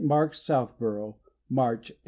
Mark's, 0.03 0.41
Southborough, 0.41 1.15
March, 1.47 1.91
1876. 1.91 1.99